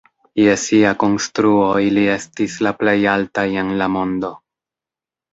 [0.41, 4.33] Je sia konstruo, ili estis la plej altaj en la mondo.